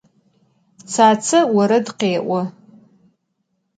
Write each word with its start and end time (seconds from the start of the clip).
Tsatse 0.91 1.37
vored 1.53 1.85
khê'o. 1.99 2.41